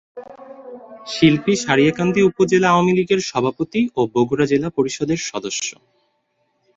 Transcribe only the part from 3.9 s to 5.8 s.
ও বগুড়া জেলা পরিষদের সদস্য।